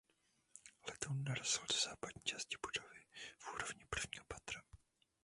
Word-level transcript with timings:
Letoun 0.87 1.23
narazil 1.23 1.63
do 1.69 1.75
západní 1.77 2.21
části 2.23 2.57
budovy 2.57 3.01
v 3.37 3.51
úrovni 3.55 3.85
prvního 3.85 4.25
patra. 4.27 4.61